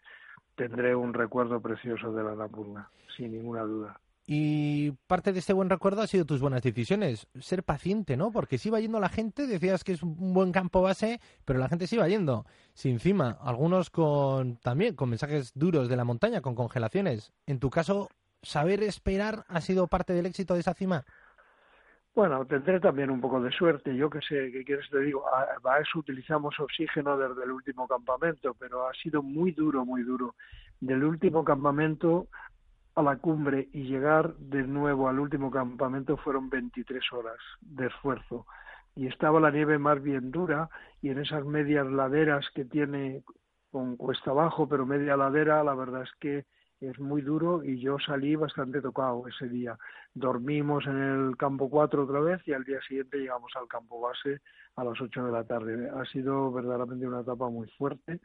tendré 0.55 0.95
un 0.95 1.15
recuerdo 1.15 1.61
precioso 1.61 2.13
de 2.13 2.25
la 2.25 2.35
Napurna, 2.35 2.91
sin 3.17 3.33
ninguna 3.33 3.63
duda. 3.63 4.01
Y 4.27 4.93
parte 5.07 5.33
de 5.33 5.39
este 5.39 5.53
buen 5.53 5.69
recuerdo 5.69 6.01
ha 6.01 6.07
sido 6.07 6.25
tus 6.25 6.41
buenas 6.41 6.63
decisiones. 6.63 7.27
Ser 7.39 7.63
paciente, 7.63 8.17
¿no? 8.17 8.33
Porque 8.33 8.57
si 8.57 8.69
iba 8.69 8.81
yendo 8.81 8.99
la 8.99 9.11
gente, 9.11 9.47
decías 9.47 9.85
que 9.85 9.93
es 9.93 10.03
un 10.03 10.33
buen 10.33 10.51
campo 10.51 10.81
base, 10.81 11.21
pero 11.45 11.59
la 11.59 11.69
gente 11.69 11.87
se 11.87 11.97
iba 11.97 12.09
yendo. 12.09 12.47
Si 12.73 12.89
encima, 12.89 13.37
algunos 13.43 13.91
con 13.91 14.57
también 14.57 14.95
con 14.95 15.11
mensajes 15.11 15.53
duros 15.55 15.89
de 15.89 15.97
la 15.97 16.05
montaña, 16.05 16.41
con 16.41 16.55
congelaciones. 16.55 17.33
En 17.47 17.59
tu 17.59 17.69
caso, 17.69 18.09
¿saber 18.43 18.83
esperar 18.83 19.45
ha 19.49 19.61
sido 19.61 19.89
parte 19.89 20.15
del 20.15 20.27
éxito 20.27 20.55
de 20.55 20.61
esa 20.61 20.73
cima? 20.73 21.05
Bueno, 22.15 22.47
tendré 22.47 22.79
también 22.79 23.11
un 23.11 23.21
poco 23.21 23.41
de 23.41 23.51
suerte. 23.51 23.95
Yo 23.97 24.09
que 24.09 24.21
sé, 24.21 24.53
¿qué 24.53 24.65
quieres 24.65 24.89
te 24.89 25.01
digo? 25.01 25.25
A, 25.27 25.79
eso 25.81 25.99
utilizamos 25.99 26.59
oxígeno 26.61 27.19
desde 27.19 27.43
el 27.43 27.51
último 27.51 27.89
campamento, 27.89 28.55
pero 28.55 28.87
ha 28.87 28.93
sido 28.95 29.21
muy 29.21 29.51
duro, 29.51 29.85
muy 29.85 30.05
duro. 30.05 30.37
Del 30.81 31.03
último 31.03 31.43
campamento 31.43 32.29
a 32.95 33.03
la 33.03 33.17
cumbre 33.17 33.69
y 33.73 33.83
llegar 33.83 34.37
de 34.37 34.63
nuevo 34.63 35.09
al 35.09 35.19
último 35.19 35.51
campamento 35.51 36.17
fueron 36.17 36.49
23 36.49 37.03
horas 37.13 37.39
de 37.61 37.87
esfuerzo. 37.87 38.47
Y 38.95 39.09
estaba 39.09 39.41
la 39.41 39.51
nieve 39.51 39.79
más 39.79 40.01
bien 40.01 40.31
dura 40.31 40.69
y 41.03 41.11
en 41.11 41.19
esas 41.19 41.45
medias 41.45 41.85
laderas 41.89 42.47
que 42.55 42.65
tiene 42.65 43.25
con 43.73 43.97
cuesta 43.97 44.31
abajo, 44.31 44.69
pero 44.69 44.87
media 44.87 45.17
ladera, 45.17 45.65
la 45.65 45.75
verdad 45.75 46.03
es 46.03 46.13
que 46.21 46.45
es 46.81 46.99
muy 46.99 47.23
duro 47.23 47.65
y 47.65 47.81
yo 47.81 47.99
salí 47.99 48.35
bastante 48.37 48.81
tocado 48.81 49.27
ese 49.29 49.49
día. 49.49 49.77
Dormimos 50.13 50.87
en 50.87 50.99
el 50.99 51.37
campo 51.37 51.71
4 51.71 52.05
otra 52.05 52.21
vez 52.21 52.41
y 52.47 52.53
al 52.53 52.65
día 52.65 52.81
siguiente 52.87 53.19
llegamos 53.19 53.53
al 53.57 53.69
campo 53.69 54.01
base 54.01 54.41
a 54.77 54.85
las 54.85 55.01
8 55.01 55.25
de 55.25 55.33
la 55.33 55.45
tarde. 55.45 55.91
Ha 55.91 56.05
sido 56.07 56.53
verdaderamente 56.53 57.07
una 57.07 57.21
etapa 57.21 57.49
muy 57.49 57.69
fuerte, 57.71 58.21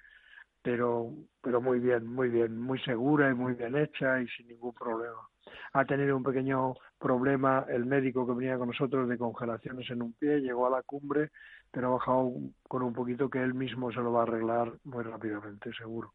pero, 0.62 1.14
pero 1.42 1.62
muy 1.62 1.80
bien, 1.80 2.06
muy 2.06 2.30
bien, 2.30 2.60
muy 2.60 2.80
segura 2.80 3.30
y 3.30 3.34
muy 3.34 3.54
bien 3.54 3.76
hecha 3.78 4.22
y 4.22 4.28
sin 4.28 4.48
ningún 4.48 4.74
problema. 4.74 5.28
Ha 5.74 5.86
tenido 5.86 6.16
un 6.18 6.24
pequeño 6.24 6.74
problema 7.00 7.66
el 7.70 7.86
médico 7.86 8.28
que 8.28 8.34
venía 8.34 8.58
con 8.58 8.68
nosotros 8.68 9.08
de 9.08 9.18
congelaciones 9.18 9.90
en 9.90 10.02
un 10.02 10.14
pie, 10.14 10.42
llegó 10.42 10.68
a 10.68 10.70
la 10.70 10.84
cumbre, 10.84 11.32
pero 11.72 11.88
ha 11.88 11.92
bajado 11.92 12.34
con 12.68 12.84
un 12.84 12.94
poquito 12.94 13.30
que 13.30 13.42
él 13.42 13.54
mismo 13.54 13.92
se 13.92 14.02
lo 14.02 14.12
va 14.12 14.22
a 14.22 14.24
arreglar 14.24 14.74
muy 14.84 15.04
rápidamente, 15.04 15.72
seguro. 15.74 16.12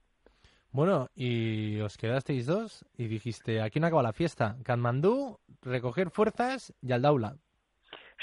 Bueno, 0.75 1.07
y 1.14 1.78
os 1.83 1.97
quedasteis 1.97 2.47
dos 2.47 2.85
y 2.99 3.07
dijiste, 3.07 3.62
aquí 3.62 3.78
no 3.78 3.87
acaba 3.87 4.02
la 4.02 4.12
fiesta. 4.12 4.57
Katmandú, 4.64 5.38
recoger 5.62 6.11
fuerzas 6.11 6.75
y 6.83 6.90
al 6.90 7.02
Daula. 7.02 7.37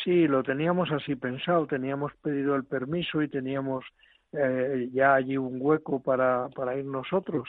Sí, 0.04 0.28
lo 0.28 0.44
teníamos 0.44 0.92
así 0.92 1.16
pensado, 1.16 1.66
teníamos 1.66 2.12
pedido 2.22 2.58
el 2.58 2.66
permiso 2.66 3.22
y 3.22 3.30
teníamos 3.30 3.86
eh, 4.34 4.90
ya 4.92 5.14
allí 5.14 5.38
un 5.38 5.60
hueco 5.62 6.04
para, 6.04 6.50
para 6.50 6.76
ir 6.76 6.84
nosotros. 6.84 7.48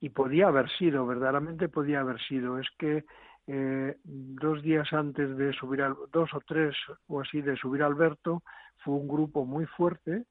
Y 0.00 0.08
podía 0.08 0.48
haber 0.48 0.68
sido, 0.76 1.06
verdaderamente 1.06 1.68
podía 1.68 2.00
haber 2.00 2.20
sido. 2.22 2.58
Es 2.58 2.66
que 2.80 3.04
eh, 3.46 3.96
dos 4.02 4.60
días 4.60 4.92
antes 4.92 5.36
de 5.36 5.52
subir, 5.52 5.82
al, 5.82 5.94
dos 6.12 6.34
o 6.34 6.40
tres 6.40 6.74
o 7.06 7.20
así 7.20 7.42
de 7.42 7.54
subir 7.54 7.84
Alberto, 7.84 8.42
fue 8.78 8.94
un 8.94 9.06
grupo 9.06 9.44
muy 9.44 9.66
fuerte, 9.66 10.24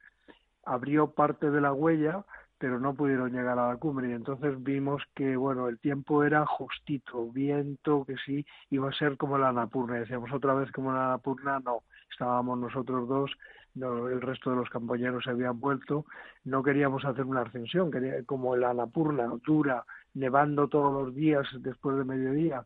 abrió 0.66 1.12
parte 1.12 1.50
de 1.50 1.62
la 1.62 1.72
huella, 1.72 2.26
pero 2.62 2.80
no 2.80 2.94
pudieron 2.94 3.32
llegar 3.32 3.58
a 3.58 3.70
la 3.70 3.78
cumbre. 3.78 4.10
Y 4.10 4.14
entonces 4.14 4.62
vimos 4.62 5.02
que 5.16 5.36
bueno 5.36 5.68
el 5.68 5.80
tiempo 5.80 6.24
era 6.24 6.46
justito 6.46 7.32
viento 7.32 8.06
que 8.06 8.16
sí 8.24 8.46
iba 8.70 8.88
a 8.88 8.94
ser 8.94 9.18
como 9.18 9.40
la 9.40 9.50
Anapurna 9.50 9.96
decíamos 9.96 10.32
otra 10.32 10.54
vez 10.54 10.72
como 10.72 10.94
la 10.94 11.08
Anapurna 11.08 11.60
no 11.60 11.80
estábamos 12.12 12.60
nosotros 12.60 13.10
dos 13.10 13.32
no, 13.74 14.10
el 14.10 14.22
resto 14.22 14.52
de 14.52 14.58
los 14.58 14.70
compañeros 14.70 15.24
se 15.24 15.32
habían 15.32 15.60
vuelto. 15.60 16.06
No 16.44 16.62
queríamos 16.62 17.04
hacer 17.06 17.26
una 17.26 17.42
ascensión 17.42 17.90
quería, 17.90 18.24
como 18.26 18.56
la 18.56 18.72
Anapurna 18.72 19.28
dura 19.44 19.84
nevando 20.14 20.68
todos 20.68 20.94
los 20.94 21.16
días 21.16 21.48
después 21.60 21.98
de 21.98 22.04
mediodía. 22.04 22.64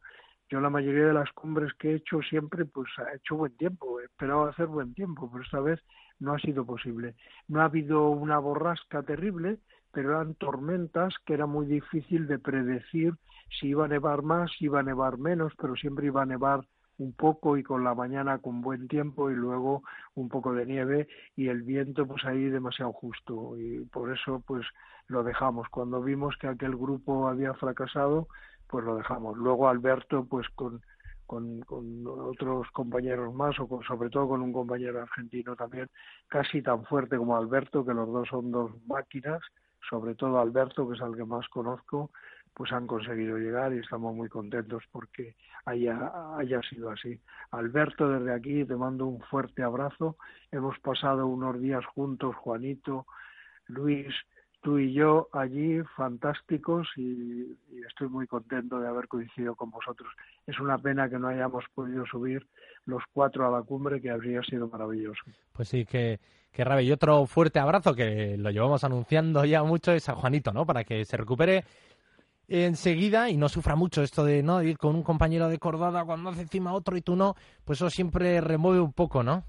Yo 0.49 0.59
la 0.59 0.69
mayoría 0.69 1.05
de 1.07 1.13
las 1.13 1.31
cumbres 1.31 1.73
que 1.75 1.91
he 1.91 1.95
hecho 1.95 2.21
siempre 2.21 2.65
pues 2.65 2.89
ha 2.97 3.15
hecho 3.15 3.35
buen 3.35 3.55
tiempo 3.55 3.99
esperaba 4.01 4.49
hacer 4.49 4.67
buen 4.67 4.93
tiempo 4.93 5.29
pero 5.31 5.43
esta 5.43 5.59
vez 5.59 5.79
no 6.19 6.33
ha 6.33 6.39
sido 6.39 6.65
posible. 6.65 7.15
No 7.47 7.61
ha 7.61 7.65
habido 7.65 8.09
una 8.09 8.39
borrasca 8.39 9.03
terrible 9.03 9.59
pero 9.95 10.11
eran 10.11 10.35
tormentas 10.35 11.15
que 11.25 11.33
era 11.33 11.45
muy 11.45 11.65
difícil 11.65 12.27
de 12.27 12.37
predecir 12.37 13.13
si 13.49 13.69
iba 13.69 13.85
a 13.85 13.87
nevar 13.87 14.23
más, 14.23 14.51
si 14.57 14.65
iba 14.65 14.81
a 14.81 14.83
nevar 14.83 15.17
menos, 15.17 15.53
pero 15.57 15.77
siempre 15.77 16.07
iba 16.07 16.21
a 16.21 16.25
nevar 16.25 16.67
un 16.97 17.13
poco 17.13 17.55
y 17.55 17.63
con 17.63 17.85
la 17.85 17.95
mañana 17.95 18.39
con 18.39 18.61
buen 18.61 18.89
tiempo 18.89 19.31
y 19.31 19.35
luego 19.35 19.83
un 20.13 20.27
poco 20.27 20.53
de 20.53 20.65
nieve 20.65 21.07
y 21.37 21.47
el 21.47 21.61
viento 21.61 22.05
pues 22.05 22.25
ahí 22.25 22.49
demasiado 22.49 22.91
justo 22.91 23.57
y 23.57 23.85
por 23.85 24.11
eso 24.11 24.43
pues 24.45 24.65
lo 25.07 25.23
dejamos. 25.23 25.69
Cuando 25.69 26.01
vimos 26.03 26.35
que 26.41 26.47
aquel 26.47 26.75
grupo 26.75 27.29
había 27.29 27.53
fracasado, 27.53 28.27
pues 28.67 28.83
lo 28.83 28.97
dejamos. 28.97 29.37
Luego 29.37 29.69
Alberto 29.69 30.25
pues 30.25 30.47
con 30.55 30.81
con, 31.25 31.61
con 31.61 32.05
otros 32.05 32.69
compañeros 32.71 33.33
más 33.33 33.55
o 33.59 33.67
sobre 33.87 34.09
todo 34.09 34.27
con 34.27 34.41
un 34.43 34.53
compañero 34.53 35.01
argentino 35.01 35.55
también 35.55 35.89
casi 36.27 36.61
tan 36.61 36.85
fuerte 36.85 37.17
como 37.17 37.35
Alberto 37.35 37.83
que 37.83 37.95
los 37.95 38.07
dos 38.11 38.27
son 38.27 38.51
dos 38.51 38.71
máquinas 38.85 39.41
sobre 39.89 40.15
todo 40.15 40.39
Alberto, 40.39 40.87
que 40.87 40.95
es 40.95 41.01
al 41.01 41.15
que 41.15 41.25
más 41.25 41.47
conozco, 41.49 42.11
pues 42.53 42.71
han 42.71 42.87
conseguido 42.87 43.37
llegar 43.37 43.73
y 43.73 43.79
estamos 43.79 44.15
muy 44.15 44.29
contentos 44.29 44.83
porque 44.91 45.35
haya, 45.65 46.11
haya 46.37 46.61
sido 46.61 46.89
así. 46.89 47.19
Alberto, 47.51 48.09
desde 48.09 48.33
aquí 48.33 48.63
te 48.63 48.75
mando 48.75 49.05
un 49.05 49.19
fuerte 49.21 49.61
abrazo. 49.61 50.17
Hemos 50.51 50.79
pasado 50.79 51.27
unos 51.27 51.59
días 51.59 51.85
juntos, 51.85 52.35
Juanito, 52.37 53.05
Luis, 53.67 54.13
tú 54.65 54.79
y 54.79 54.93
yo 54.93 55.29
allí, 55.31 55.79
fantásticos, 55.95 56.87
y, 56.97 57.55
estoy 57.87 58.09
muy 58.09 58.25
contento 58.25 58.79
de 58.79 58.87
haber 58.87 59.07
coincidido 59.07 59.53
con 59.53 59.69
vosotros. 59.69 60.11
Es 60.47 60.59
una 60.59 60.79
pena 60.79 61.07
que 61.07 61.19
no 61.19 61.27
hayamos 61.27 61.63
podido 61.75 62.03
subir 62.07 62.47
los 62.87 63.03
cuatro 63.13 63.45
a 63.47 63.51
la 63.51 63.63
cumbre, 63.63 64.01
que 64.01 64.09
habría 64.09 64.41
sido 64.41 64.67
maravilloso. 64.67 65.21
Pues 65.53 65.69
sí, 65.69 65.85
que 65.85 66.19
Qué 66.51 66.63
rabia. 66.63 66.83
Y 66.83 66.91
otro 66.93 67.25
fuerte 67.25 67.59
abrazo 67.59 67.93
que 67.93 68.37
lo 68.37 68.49
llevamos 68.49 68.83
anunciando 68.85 69.43
ya 69.43 69.61
mucho 69.63 69.91
es 69.91 70.07
a 70.07 70.15
Juanito, 70.15 70.53
¿no? 70.53 70.65
Para 70.65 70.85
que 70.85 71.03
se 71.03 71.17
recupere 71.17 71.65
enseguida 72.47 73.29
y 73.29 73.35
no 73.35 73.49
sufra 73.49 73.75
mucho 73.75 74.01
esto 74.01 74.23
de 74.23 74.41
no 74.41 74.63
ir 74.63 74.77
con 74.77 74.95
un 74.95 75.03
compañero 75.03 75.49
de 75.49 75.59
cordada 75.59 76.05
cuando 76.05 76.29
hace 76.29 76.43
encima 76.43 76.73
otro 76.73 76.95
y 76.95 77.01
tú 77.01 77.17
no, 77.17 77.35
pues 77.65 77.79
eso 77.79 77.89
siempre 77.89 78.39
remueve 78.39 78.79
un 78.79 78.93
poco, 78.93 79.21
¿no? 79.21 79.43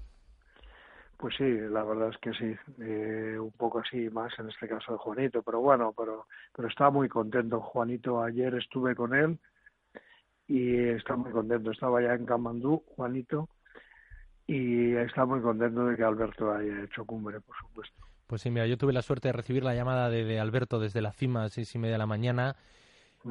Pues 1.17 1.35
sí, 1.35 1.43
la 1.43 1.83
verdad 1.83 2.09
es 2.09 2.17
que 2.19 2.31
sí, 2.33 2.55
eh, 2.79 3.37
un 3.39 3.51
poco 3.51 3.79
así 3.79 4.07
más 4.11 4.31
en 4.37 4.49
este 4.49 4.67
caso 4.67 4.91
de 4.91 4.99
Juanito, 4.99 5.41
pero 5.41 5.59
bueno, 5.59 5.91
pero 5.97 6.27
pero 6.55 6.67
está 6.67 6.91
muy 6.91 7.09
contento 7.09 7.59
Juanito. 7.59 8.21
Ayer 8.21 8.53
estuve 8.53 8.95
con 8.95 9.15
él 9.15 9.39
y 10.47 10.75
está 10.75 11.15
muy 11.15 11.31
contento. 11.31 11.71
Estaba 11.71 12.01
ya 12.03 12.13
en 12.13 12.25
Camandú, 12.25 12.83
Juanito, 12.95 13.49
y 14.45 14.93
está 14.93 15.25
muy 15.25 15.41
contento 15.41 15.87
de 15.87 15.95
que 15.95 16.03
Alberto 16.03 16.51
haya 16.53 16.83
hecho 16.83 17.03
cumbre, 17.03 17.41
por 17.41 17.55
supuesto. 17.57 17.95
Pues 18.27 18.41
sí, 18.41 18.51
mira, 18.51 18.67
yo 18.67 18.77
tuve 18.77 18.93
la 18.93 19.01
suerte 19.01 19.29
de 19.29 19.33
recibir 19.33 19.63
la 19.63 19.73
llamada 19.73 20.09
de, 20.09 20.39
Alberto 20.39 20.79
desde 20.79 21.01
la 21.01 21.13
cima 21.13 21.45
a 21.45 21.49
seis 21.49 21.73
y 21.73 21.79
media 21.79 21.93
de 21.93 21.99
la 21.99 22.05
mañana, 22.05 22.55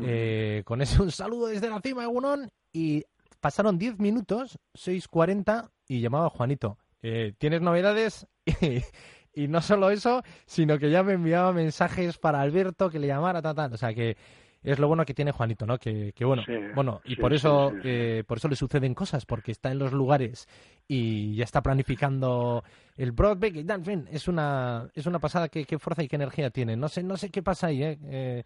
eh, 0.02 0.62
con 0.64 0.82
ese 0.82 1.00
un 1.00 1.12
saludo 1.12 1.46
desde 1.46 1.70
la 1.70 1.80
cima, 1.80 2.02
Egunon, 2.02 2.50
y 2.72 3.04
pasaron 3.40 3.78
diez 3.78 3.98
minutos, 3.98 4.58
seis 4.74 5.06
cuarenta, 5.06 5.70
y 5.86 6.00
llamaba 6.00 6.26
a 6.26 6.30
Juanito. 6.30 6.78
Eh, 7.08 7.34
¿Tienes 7.38 7.62
novedades? 7.62 8.26
y 9.32 9.46
no 9.46 9.60
solo 9.60 9.90
eso, 9.90 10.24
sino 10.44 10.76
que 10.76 10.90
ya 10.90 11.04
me 11.04 11.12
enviaba 11.12 11.52
mensajes 11.52 12.18
para 12.18 12.40
Alberto 12.40 12.90
que 12.90 12.98
le 12.98 13.06
llamara, 13.06 13.40
tal, 13.40 13.54
tal. 13.54 13.72
O 13.74 13.76
sea 13.76 13.94
que 13.94 14.16
es 14.64 14.80
lo 14.80 14.88
bueno 14.88 15.04
que 15.04 15.14
tiene 15.14 15.30
Juanito, 15.30 15.66
¿no? 15.66 15.78
Que, 15.78 16.12
bueno, 16.22 16.42
bueno, 16.74 17.00
y 17.04 17.14
por 17.14 17.32
eso, 17.32 17.72
eh, 17.84 18.24
por 18.26 18.38
eso 18.38 18.48
le 18.48 18.56
suceden 18.56 18.92
cosas, 18.92 19.24
porque 19.24 19.52
está 19.52 19.70
en 19.70 19.78
los 19.78 19.92
lugares 19.92 20.48
y 20.88 21.36
ya 21.36 21.44
está 21.44 21.62
planificando 21.62 22.64
el 22.96 23.12
Broadback 23.12 23.54
y 23.54 23.60
en 23.70 23.84
fin, 23.84 24.08
es 24.10 24.26
una, 24.26 24.88
es 24.92 25.06
una 25.06 25.20
pasada 25.20 25.48
qué, 25.48 25.64
qué 25.64 25.78
fuerza 25.78 26.02
y 26.02 26.08
qué 26.08 26.16
energía 26.16 26.50
tiene. 26.50 26.76
No 26.76 26.88
sé, 26.88 27.04
no 27.04 27.16
sé 27.16 27.30
qué 27.30 27.40
pasa 27.40 27.68
ahí, 27.68 27.84
¿eh? 27.84 27.98
eh 28.02 28.44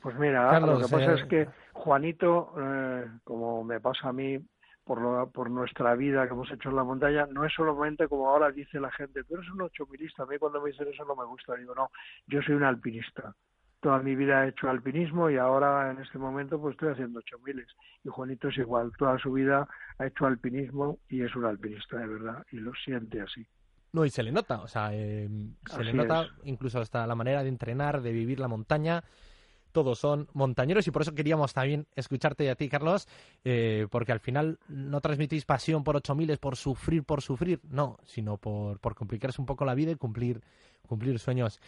pues 0.00 0.16
mira, 0.16 0.60
lo 0.60 0.78
que 0.78 0.88
pasa 0.88 1.14
es 1.14 1.24
que 1.24 1.48
Juanito, 1.72 2.54
como 3.24 3.64
me 3.64 3.80
pasa 3.80 4.10
a 4.10 4.12
mí, 4.12 4.38
por, 4.90 5.00
lo, 5.00 5.30
por 5.30 5.48
nuestra 5.52 5.94
vida 5.94 6.26
que 6.26 6.34
hemos 6.34 6.50
hecho 6.50 6.68
en 6.68 6.74
la 6.74 6.82
montaña, 6.82 7.24
no 7.30 7.44
es 7.44 7.52
solamente 7.54 8.08
como 8.08 8.28
ahora 8.28 8.50
dice 8.50 8.80
la 8.80 8.90
gente, 8.90 9.22
tú 9.22 9.34
eres 9.36 9.48
un 9.50 9.62
ochomilista, 9.62 10.24
a 10.24 10.26
mí 10.26 10.36
cuando 10.36 10.60
me 10.60 10.72
dicen 10.72 10.88
eso 10.88 11.04
no 11.04 11.14
me 11.14 11.24
gusta, 11.26 11.54
digo, 11.54 11.76
no, 11.76 11.92
yo 12.26 12.42
soy 12.42 12.56
un 12.56 12.64
alpinista 12.64 13.32
toda 13.78 14.00
mi 14.00 14.16
vida 14.16 14.44
he 14.44 14.48
hecho 14.48 14.68
alpinismo 14.68 15.30
y 15.30 15.36
ahora 15.36 15.92
en 15.92 16.02
este 16.02 16.18
momento 16.18 16.60
pues 16.60 16.72
estoy 16.72 16.90
haciendo 16.90 17.20
ocho 17.20 17.38
miles. 17.38 17.68
Y 18.04 18.08
Juanito 18.08 18.48
es 18.48 18.58
igual, 18.58 18.90
toda 18.98 19.16
su 19.18 19.32
vida 19.32 19.66
ha 19.96 20.06
hecho 20.06 20.26
alpinismo 20.26 20.98
y 21.08 21.22
es 21.22 21.34
un 21.36 21.44
alpinista 21.44 21.96
de 21.96 22.08
verdad 22.08 22.44
y 22.50 22.56
lo 22.56 22.72
siente 22.74 23.20
así. 23.20 23.46
No, 23.92 24.04
y 24.04 24.10
se 24.10 24.24
le 24.24 24.32
nota, 24.32 24.60
o 24.60 24.66
sea, 24.66 24.90
eh, 24.92 25.30
se 25.66 25.84
le 25.84 25.94
nota 25.94 26.26
incluso 26.42 26.80
hasta 26.80 27.06
la 27.06 27.14
manera 27.14 27.44
de 27.44 27.48
entrenar, 27.48 28.02
de 28.02 28.12
vivir 28.12 28.40
la 28.40 28.48
montaña. 28.48 29.02
Todos 29.72 29.98
son 29.98 30.28
montañeros 30.32 30.86
y 30.86 30.90
por 30.90 31.02
eso 31.02 31.14
queríamos 31.14 31.52
también 31.52 31.86
escucharte 31.94 32.50
a 32.50 32.54
ti, 32.54 32.68
Carlos, 32.68 33.08
eh, 33.44 33.86
porque 33.90 34.12
al 34.12 34.20
final 34.20 34.58
no 34.68 35.00
transmitís 35.00 35.44
pasión 35.44 35.84
por 35.84 35.96
ocho 35.96 36.14
miles, 36.14 36.38
por 36.38 36.56
sufrir, 36.56 37.04
por 37.04 37.22
sufrir, 37.22 37.60
no, 37.68 37.98
sino 38.04 38.36
por, 38.36 38.80
por 38.80 38.94
complicarse 38.94 39.40
un 39.40 39.46
poco 39.46 39.64
la 39.64 39.74
vida 39.74 39.92
y 39.92 39.96
cumplir, 39.96 40.42
cumplir 40.86 41.18
sueños. 41.18 41.60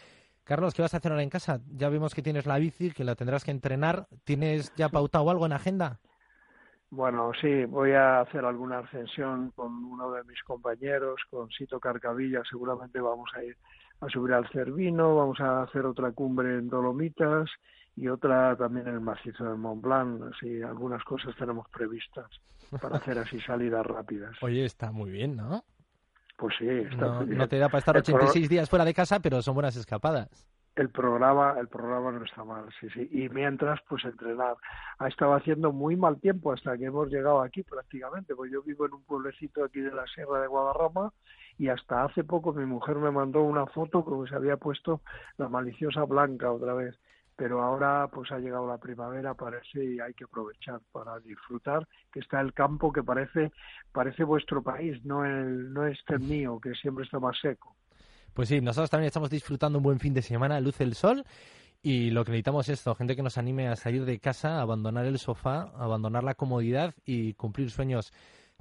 Carlos, 0.45 0.75
¿qué 0.75 0.83
vas 0.83 0.93
a 0.95 0.97
hacer 0.97 1.13
ahora 1.13 1.23
en 1.23 1.31
casa? 1.31 1.61
Ya 1.71 1.89
vemos 1.89 2.15
que 2.15 2.23
tienes 2.23 2.47
la 2.47 2.59
bici, 2.59 2.91
que 2.91 3.05
la 3.05 3.15
tendrás 3.15 3.45
que 3.45 3.53
entrenar. 3.53 4.09
¿Tienes 4.25 4.75
ya 4.75 4.89
pautado 4.89 5.31
algo 5.31 5.47
en 5.47 5.53
agenda? 5.53 6.01
Bueno, 6.91 7.33
sí, 7.41 7.65
voy 7.65 7.93
a 7.93 8.21
hacer 8.21 8.45
alguna 8.45 8.81
ascensión 8.81 9.51
con 9.53 9.73
uno 9.73 10.13
de 10.13 10.25
mis 10.25 10.43
compañeros, 10.43 11.23
con 11.31 11.49
Sito 11.51 11.81
Carcavilla. 11.81 12.43
Seguramente 12.51 13.01
vamos 13.01 13.31
a 13.35 13.45
ir 13.45 13.57
a 14.03 14.09
subir 14.09 14.35
al 14.35 14.49
Cervino, 14.49 15.15
vamos 15.15 15.41
a 15.41 15.63
hacer 15.63 15.87
otra 15.87 16.11
cumbre 16.11 16.59
en 16.59 16.69
Dolomitas 16.69 17.49
y 17.95 18.09
otra 18.09 18.57
también 18.57 18.89
en 18.89 18.95
el 18.95 19.01
macizo 19.01 19.45
del 19.45 19.59
Mont 19.59 19.81
Blanc. 19.81 20.23
Así, 20.35 20.61
algunas 20.61 21.05
cosas 21.05 21.37
tenemos 21.37 21.69
previstas 21.69 22.29
para 22.81 22.97
hacer 22.97 23.19
así 23.19 23.41
salidas 23.47 23.87
rápidas. 23.87 24.37
Oye, 24.43 24.65
está 24.65 24.91
muy 24.91 25.13
bien, 25.13 25.37
¿no? 25.37 25.65
Pues 26.37 26.57
sí, 26.59 26.69
está 26.69 27.23
no, 27.25 27.47
te 27.47 27.59
da 27.59 27.69
para 27.69 27.79
estar 27.79 27.97
86 27.97 28.49
días 28.49 28.69
fuera 28.69 28.85
de 28.85 28.93
casa, 28.93 29.21
pero 29.21 29.41
son 29.41 29.55
buenas 29.55 29.77
escapadas. 29.77 30.49
El 30.75 30.89
programa, 30.89 31.55
el 31.61 31.69
programa 31.69 32.11
no 32.11 32.25
está 32.25 32.43
mal, 32.43 32.65
sí, 32.81 32.89
sí. 32.95 33.09
Y 33.13 33.29
mientras, 33.29 33.79
pues 33.89 34.05
entrenar. 34.05 34.57
Ha 34.99 35.07
estado 35.07 35.35
haciendo 35.35 35.71
muy 35.71 35.95
mal 35.95 36.19
tiempo 36.19 36.51
hasta 36.51 36.77
que 36.77 36.87
hemos 36.87 37.09
llegado 37.09 37.43
aquí 37.43 37.63
prácticamente, 37.63 38.35
pues 38.35 38.51
yo 38.51 38.63
vivo 38.63 38.87
en 38.87 38.95
un 38.95 39.05
pueblecito 39.05 39.63
aquí 39.63 39.81
de 39.81 39.93
la 39.93 40.07
Sierra 40.07 40.41
de 40.41 40.49
Guadarrama 40.49 41.13
y 41.59 41.69
hasta 41.69 42.05
hace 42.05 42.25
poco 42.25 42.53
mi 42.53 42.65
mujer 42.65 42.97
me 42.97 43.11
mandó 43.11 43.43
una 43.43 43.67
foto 43.67 44.05
como 44.05 44.27
se 44.27 44.35
había 44.35 44.57
puesto 44.57 45.01
la 45.39 45.49
maliciosa 45.49 46.05
blanca 46.05 46.51
otra 46.51 46.75
vez 46.75 46.99
pero 47.35 47.63
ahora 47.63 48.09
pues 48.13 48.31
ha 48.31 48.39
llegado 48.39 48.67
la 48.67 48.79
primavera 48.79 49.35
parece 49.35 49.85
y 49.85 50.01
hay 50.01 50.15
que 50.15 50.25
aprovechar 50.25 50.81
para 50.93 51.19
disfrutar 51.21 51.89
que 52.13 52.21
está 52.21 52.41
el 52.41 52.53
campo 52.53 52.93
que 52.93 53.03
parece 53.03 53.53
parece 53.93 54.25
vuestro 54.25 54.63
país 54.63 55.05
no 55.05 55.25
el 55.25 55.73
no 55.73 55.87
este 55.87 56.19
mío 56.19 56.61
que 56.61 56.75
siempre 56.75 57.05
está 57.05 57.19
más 57.19 57.39
seco 57.41 57.75
pues 58.35 58.49
sí 58.49 58.61
nosotros 58.61 58.91
también 58.91 59.09
estamos 59.09 59.31
disfrutando 59.31 59.79
un 59.79 59.85
buen 59.85 60.01
fin 60.01 60.15
de 60.15 60.23
semana 60.23 60.61
luce 60.61 60.85
el 60.85 60.95
sol 60.95 61.25
y 61.85 62.11
lo 62.11 62.25
que 62.25 62.31
necesitamos 62.31 62.69
es 62.69 62.79
esto, 62.79 62.95
gente 62.95 63.17
que 63.17 63.25
nos 63.25 63.39
anime 63.39 63.67
a 63.67 63.75
salir 63.75 64.05
de 64.05 64.21
casa, 64.21 64.61
abandonar 64.61 65.05
el 65.05 65.19
sofá, 65.19 65.73
abandonar 65.77 66.23
la 66.23 66.35
comodidad 66.35 66.95
y 67.05 67.35
cumplir 67.35 67.73
sueños. 67.73 68.13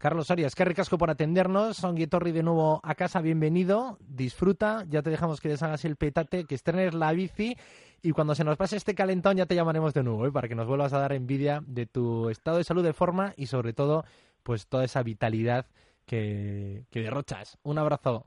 Carlos 0.02 0.32
Arias, 0.32 0.56
qué 0.56 0.66
ricasco 0.66 0.98
por 0.98 1.12
atendernos. 1.12 1.78
Son 1.78 1.96
Torri 2.10 2.32
de 2.32 2.42
nuevo 2.42 2.82
a 2.84 2.96
casa, 2.96 3.22
bienvenido. 3.22 4.00
Disfruta, 4.00 4.84
ya 4.90 5.04
te 5.04 5.12
dejamos 5.12 5.40
que 5.40 5.48
deshagas 5.48 5.86
el 5.86 5.96
petate, 5.96 6.46
que 6.46 6.56
estrenes 6.56 6.96
la 6.96 7.12
bici 7.12 7.56
y 8.02 8.12
cuando 8.12 8.34
se 8.34 8.44
nos 8.44 8.58
pase 8.58 8.78
este 8.78 8.96
calentón 8.96 9.38
ya 9.38 9.46
te 9.46 9.54
llamaremos 9.54 9.94
de 9.94 10.02
nuevo 10.02 10.26
¿eh? 10.26 10.32
para 10.32 10.48
que 10.48 10.56
nos 10.56 10.66
vuelvas 10.66 10.92
a 10.94 11.00
dar 11.00 11.14
envidia 11.14 11.62
de 11.68 11.86
tu 11.86 12.30
estado 12.30 12.58
de 12.58 12.64
salud 12.64 12.84
de 12.84 12.94
forma 12.94 13.34
y 13.38 13.46
sobre 13.46 13.74
todo 13.74 14.04
pues 14.42 14.66
toda 14.66 14.86
esa 14.86 15.04
vitalidad 15.04 15.68
que, 16.08 16.84
que 16.90 17.02
derrochas. 17.02 17.60
Un 17.62 17.78
abrazo. 17.78 18.26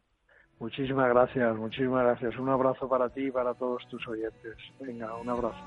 Muchísimas 0.60 1.08
gracias, 1.08 1.56
muchísimas 1.56 2.04
gracias. 2.04 2.38
Un 2.38 2.50
abrazo 2.50 2.88
para 2.88 3.08
ti 3.08 3.26
y 3.26 3.30
para 3.32 3.52
todos 3.52 3.82
tus 3.90 4.06
oyentes. 4.06 4.54
Venga, 4.78 5.12
un 5.16 5.28
abrazo. 5.28 5.58